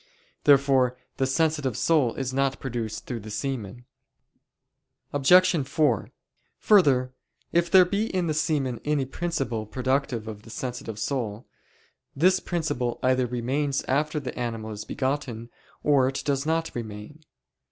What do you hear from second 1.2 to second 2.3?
sensitive soul